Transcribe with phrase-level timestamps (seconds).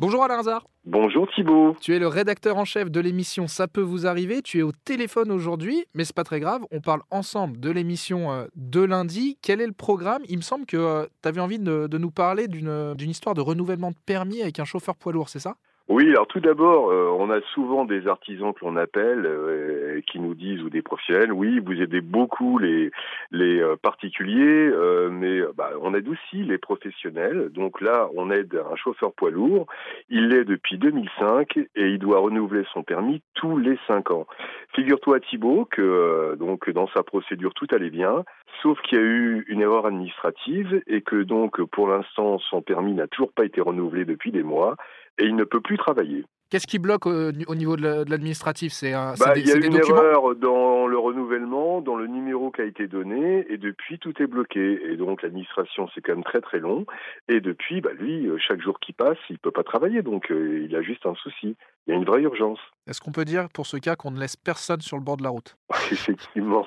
[0.00, 0.64] Bonjour Alain Hazard.
[0.84, 1.74] Bonjour Thibault.
[1.80, 4.42] Tu es le rédacteur en chef de l'émission Ça peut vous arriver.
[4.42, 6.62] Tu es au téléphone aujourd'hui, mais c'est pas très grave.
[6.70, 9.38] On parle ensemble de l'émission euh, de lundi.
[9.42, 10.22] Quel est le programme?
[10.28, 13.34] Il me semble que euh, tu avais envie de, de nous parler d'une d'une histoire
[13.34, 15.56] de renouvellement de permis avec un chauffeur poids lourd, c'est ça?
[15.88, 20.20] Oui, alors tout d'abord, euh, on a souvent des artisans que l'on appelle euh, qui
[20.20, 22.90] nous disent ou des professionnels, oui, vous aidez beaucoup les
[23.30, 27.48] les euh, particuliers, euh, mais bah, on aide aussi les professionnels.
[27.54, 29.66] Donc là, on aide un chauffeur poids lourd.
[30.10, 34.26] Il l'est depuis 2005 et il doit renouveler son permis tous les cinq ans.
[34.74, 38.24] Figure-toi Thibault que euh, donc dans sa procédure tout allait bien,
[38.62, 42.92] sauf qu'il y a eu une erreur administrative et que donc pour l'instant son permis
[42.92, 44.76] n'a toujours pas été renouvelé depuis des mois
[45.18, 46.24] et il ne peut plus travailler.
[46.50, 48.72] Qu'est-ce qui bloque au, au niveau de la- de l'administratif?
[48.72, 52.50] C'est Bah, des, il y a une documents erreur dans le renouvellement, dans le numéro
[52.50, 54.80] qui a été donné, et depuis tout est bloqué.
[54.90, 56.86] Et donc l'administration, c'est quand même très très long.
[57.28, 60.64] Et depuis, bah, lui, euh, chaque jour qui passe, il peut pas travailler, donc euh,
[60.66, 61.54] il a juste un souci.
[61.86, 62.58] Il y a une vraie urgence.
[62.88, 65.22] Est-ce qu'on peut dire pour ce cas qu'on ne laisse personne sur le bord de
[65.22, 65.56] la route?
[65.92, 66.66] Effectivement,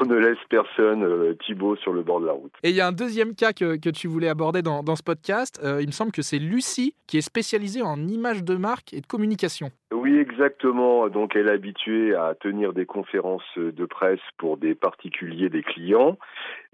[0.00, 2.52] on ne laisse personne, euh, Thibaut, sur le bord de la route.
[2.62, 5.02] Et il y a un deuxième cas que, que tu voulais aborder dans, dans ce
[5.02, 5.58] podcast.
[5.64, 9.00] Euh, il me semble que c'est Lucie qui est spécialisée en images de marque et
[9.00, 9.70] de communication.
[9.92, 11.08] Oui, exactement.
[11.08, 16.18] Donc, elle est habituée à tenir des conférences de presse pour des particuliers, des clients.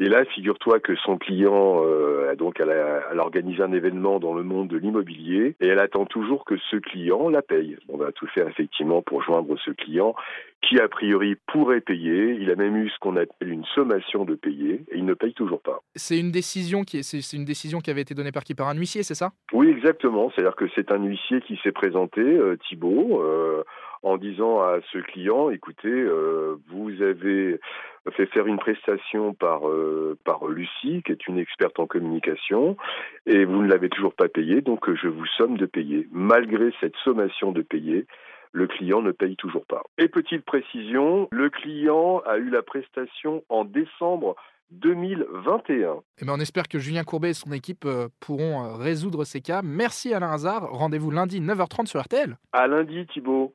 [0.03, 4.19] Et là, figure-toi que son client, euh, donc, elle a, elle a organisé un événement
[4.19, 7.77] dans le monde de l'immobilier et elle attend toujours que ce client la paye.
[7.91, 10.15] On va tout faire effectivement pour joindre ce client
[10.63, 12.33] qui, a priori, pourrait payer.
[12.41, 15.35] Il a même eu ce qu'on appelle une sommation de payer et il ne paye
[15.35, 15.83] toujours pas.
[15.95, 18.55] C'est une décision qui c'est une décision qui avait été donnée par qui?
[18.55, 19.33] Par un huissier, c'est ça?
[19.53, 20.31] Oui, exactement.
[20.31, 23.65] C'est-à-dire que c'est un huissier qui s'est présenté, euh, Thibault, euh,
[24.03, 27.61] en disant à ce client, écoutez, euh, vous avez
[28.13, 32.77] fait faire une prestation par euh, par Lucie, qui est une experte en communication,
[33.27, 36.09] et vous ne l'avez toujours pas payé, donc euh, je vous somme de payer.
[36.11, 38.07] Malgré cette sommation de payer,
[38.53, 39.83] le client ne paye toujours pas.
[39.99, 44.35] Et petite précision, le client a eu la prestation en décembre
[44.71, 45.97] 2021.
[46.21, 49.63] Eh ben, on espère que Julien Courbet et son équipe euh, pourront résoudre ces cas.
[49.63, 50.71] Merci Alain Hazard.
[50.71, 52.37] Rendez-vous lundi 9h30 sur RTL.
[52.53, 53.55] À lundi, Thibault.